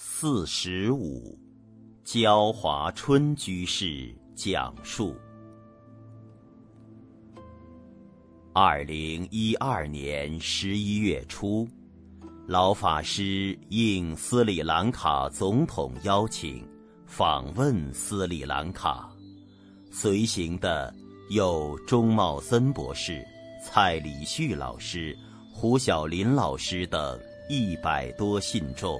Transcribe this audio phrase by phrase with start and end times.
[0.00, 1.36] 四十五，
[2.04, 5.16] 焦华春居士讲述。
[8.52, 11.66] 二零一二年十一月初，
[12.46, 16.64] 老法师应斯里兰卡总统邀请，
[17.04, 19.10] 访问斯里兰卡。
[19.90, 20.94] 随行的
[21.28, 23.26] 有钟茂森博士、
[23.64, 25.18] 蔡礼旭老师、
[25.52, 28.96] 胡小林老师等一百多信众。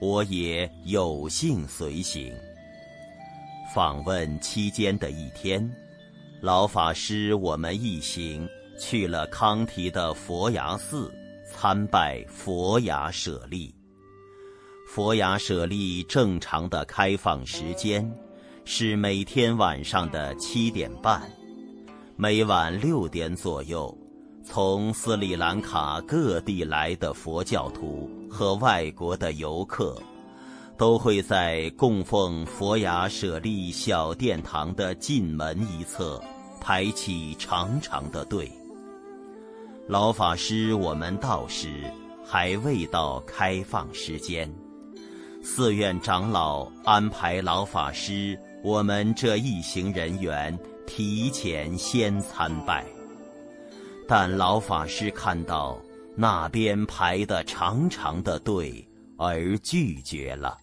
[0.00, 2.32] 我也有幸随行。
[3.74, 5.70] 访问期间的一天，
[6.40, 8.48] 老法师我们一行
[8.78, 11.12] 去了康提的佛牙寺
[11.46, 13.72] 参拜佛牙舍利。
[14.88, 18.10] 佛牙舍利正常的开放时间
[18.64, 21.30] 是每天晚上的七点半，
[22.16, 23.96] 每晚六点左右，
[24.42, 28.10] 从斯里兰卡各地来的佛教徒。
[28.30, 30.00] 和外国的游客，
[30.78, 36.22] 都会在供奉佛牙舍利小殿堂的进门一侧
[36.60, 38.50] 排起长长的队。
[39.88, 41.68] 老法师我们到时
[42.24, 44.48] 还未到开放时间，
[45.42, 52.86] 寺院长老安排老法师我们这一行人员提前先参拜，
[54.06, 55.76] 但老法师看到。
[56.16, 60.58] 那边排的长长的队，而拒绝了，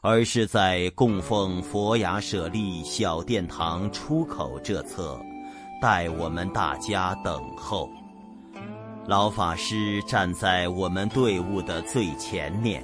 [0.00, 5.20] 而是在供奉佛牙舍利小殿堂出口这侧，
[5.80, 7.88] 待我们大家等候。
[9.06, 12.82] 老法师站在我们队伍的最前面，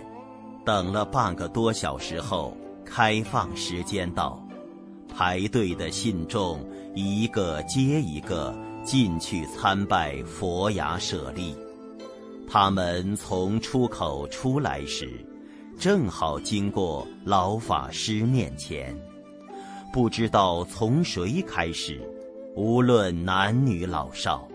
[0.65, 4.41] 等了半个多小时后，开放时间到，
[5.09, 8.53] 排队的信众一个接一个
[8.85, 11.57] 进去参拜佛牙舍利。
[12.51, 15.11] 他们从出口出来时，
[15.79, 18.97] 正好经过老法师面前。
[19.93, 22.01] 不知道从谁开始，
[22.57, 24.49] 无论男女老少，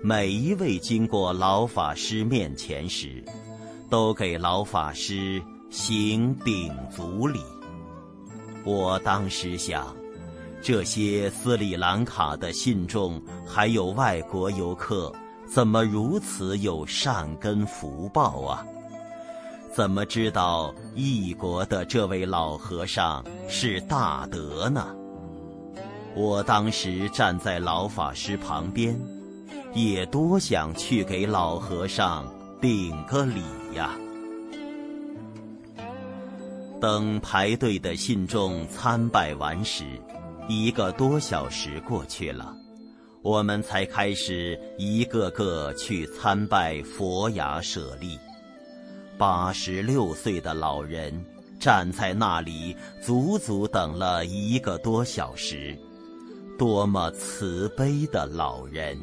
[0.00, 3.22] 每一位经过老法师面前时，
[3.88, 7.40] 都给老法师行顶足礼。
[8.62, 9.92] 我当时想，
[10.62, 15.12] 这些斯里兰卡的信众，还有外国游客。
[15.52, 18.64] 怎么如此有善根福报啊？
[19.74, 24.86] 怎么知道异国的这位老和尚是大德呢？
[26.14, 28.96] 我当时站在老法师旁边，
[29.74, 33.42] 也多想去给老和尚顶个礼
[33.74, 33.90] 呀。
[36.80, 39.84] 等排队的信众参拜完时，
[40.48, 42.56] 一个多小时过去了。
[43.22, 48.18] 我们才开始一个个去参拜佛牙舍利。
[49.18, 51.12] 八十六岁的老人
[51.58, 55.76] 站在那里，足足等了一个多小时，
[56.58, 58.98] 多么慈悲的老人！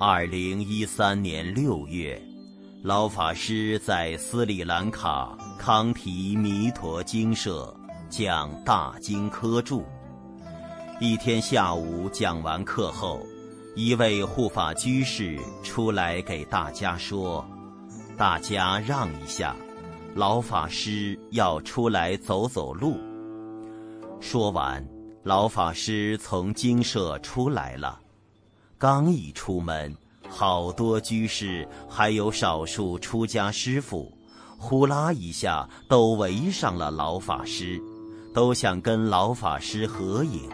[0.00, 2.20] 二零一三年六月，
[2.82, 7.72] 老法师在斯里兰卡康提弥陀精舍
[8.10, 9.84] 讲大经科注。
[11.04, 13.26] 一天下午讲完课后，
[13.74, 17.44] 一位护法居士出来给大家说
[18.16, 19.56] ：“大家让一下，
[20.14, 23.00] 老法师要出来走走路。”
[24.22, 24.86] 说完，
[25.24, 27.98] 老法师从精舍出来了。
[28.78, 29.92] 刚一出门，
[30.28, 34.16] 好多居士还有少数出家师傅，
[34.56, 37.82] 呼啦一下都围上了老法师，
[38.32, 40.48] 都想跟老法师合影。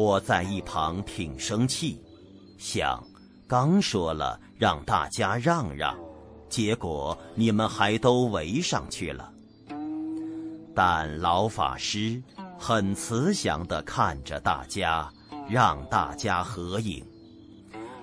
[0.00, 2.02] 我在一旁挺生气，
[2.56, 3.06] 想，
[3.46, 5.94] 刚说了让大家让让，
[6.48, 9.30] 结果你们还都围上去了。
[10.74, 12.22] 但老法师
[12.58, 15.06] 很慈祥地看着大家，
[15.50, 17.04] 让大家合影。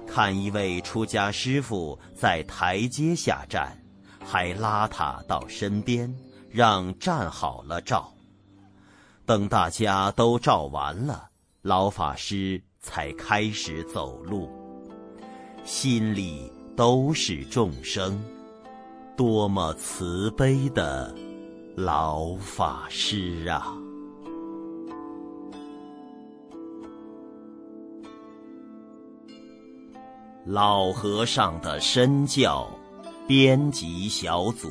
[0.06, 3.76] 看一位出家师傅在台阶下站，
[4.24, 6.16] 还拉他到身边，
[6.52, 8.14] 让站好了照。
[9.26, 11.30] 等大家都照完了。
[11.68, 14.50] 老法师才开始走路，
[15.66, 18.24] 心里都是众生，
[19.18, 21.14] 多么慈悲的
[21.76, 23.78] 老法师啊！
[30.46, 32.66] 老和尚的身教，
[33.28, 34.70] 编辑小组。